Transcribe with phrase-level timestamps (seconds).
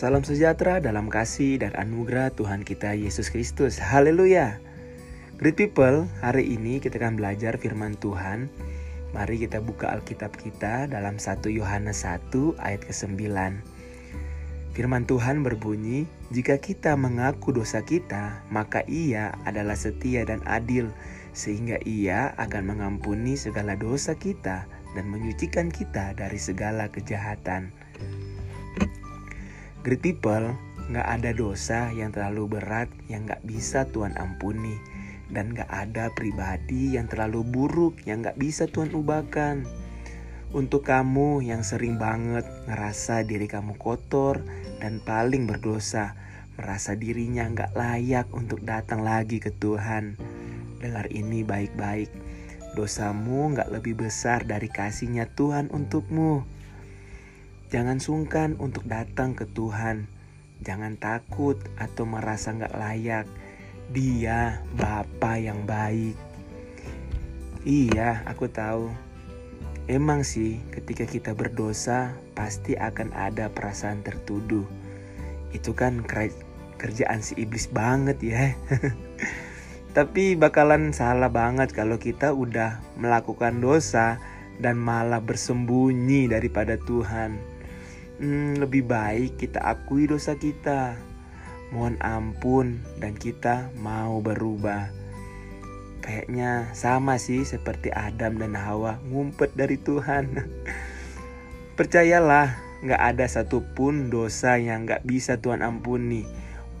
[0.00, 3.76] Salam sejahtera dalam kasih dan anugerah Tuhan kita Yesus Kristus.
[3.76, 4.56] Haleluya.
[5.36, 8.48] Great people, hari ini kita akan belajar firman Tuhan.
[9.12, 12.32] Mari kita buka Alkitab kita dalam 1 Yohanes 1
[12.64, 13.28] ayat ke-9.
[14.72, 20.88] Firman Tuhan berbunyi, "Jika kita mengaku dosa kita, maka Ia adalah setia dan adil,
[21.36, 24.64] sehingga Ia akan mengampuni segala dosa kita
[24.96, 27.89] dan menyucikan kita dari segala kejahatan."
[29.80, 30.52] Great people,
[30.92, 34.76] gak ada dosa yang terlalu berat yang gak bisa Tuhan ampuni.
[35.32, 39.64] Dan gak ada pribadi yang terlalu buruk yang gak bisa Tuhan ubahkan.
[40.52, 44.44] Untuk kamu yang sering banget ngerasa diri kamu kotor
[44.84, 46.12] dan paling berdosa,
[46.60, 50.20] merasa dirinya gak layak untuk datang lagi ke Tuhan.
[50.76, 52.12] Dengar ini baik-baik,
[52.76, 56.59] dosamu gak lebih besar dari kasihnya Tuhan untukmu.
[57.70, 60.10] Jangan sungkan untuk datang ke Tuhan.
[60.58, 63.30] Jangan takut atau merasa nggak layak.
[63.94, 66.18] Dia Bapa yang baik.
[67.62, 68.90] Iya, aku tahu.
[69.86, 74.66] Emang sih, ketika kita berdosa, pasti akan ada perasaan tertuduh.
[75.54, 76.02] Itu kan
[76.74, 78.58] kerjaan si iblis banget ya.
[79.96, 84.18] Tapi bakalan salah banget kalau kita udah melakukan dosa
[84.58, 87.59] dan malah bersembunyi daripada Tuhan
[88.20, 90.94] hmm, lebih baik kita akui dosa kita,
[91.72, 94.92] mohon ampun, dan kita mau berubah.
[96.04, 100.32] Kayaknya sama sih seperti Adam dan Hawa ngumpet dari Tuhan.
[101.76, 106.24] Percayalah, gak ada satupun dosa yang gak bisa Tuhan ampuni.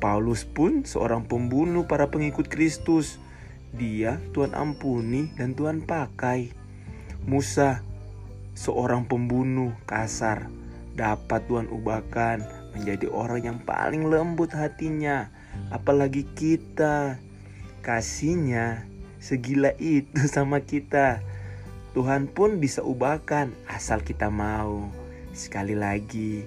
[0.00, 3.20] Paulus pun seorang pembunuh para pengikut Kristus.
[3.76, 6.52] Dia Tuhan ampuni dan Tuhan pakai.
[7.28, 7.84] Musa
[8.56, 10.48] seorang pembunuh kasar
[10.94, 12.42] dapat Tuhan ubahkan
[12.74, 15.30] menjadi orang yang paling lembut hatinya.
[15.74, 17.18] Apalagi kita,
[17.82, 18.86] kasihnya
[19.18, 21.20] segila itu sama kita.
[21.90, 24.86] Tuhan pun bisa ubahkan asal kita mau.
[25.34, 26.46] Sekali lagi,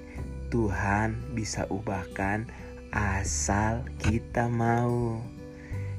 [0.51, 2.47] Tuhan bisa ubahkan
[2.95, 5.19] asal kita mau.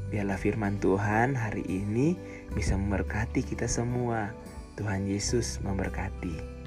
[0.09, 2.15] Biarlah firman Tuhan hari ini
[2.55, 4.31] bisa memberkati kita semua.
[4.79, 6.64] Tuhan Yesus memberkati.